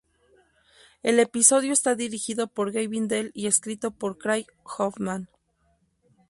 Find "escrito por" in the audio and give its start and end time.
3.45-4.17